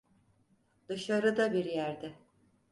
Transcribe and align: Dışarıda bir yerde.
Dışarıda 0.89 1.53
bir 1.53 1.65
yerde. 1.65 2.13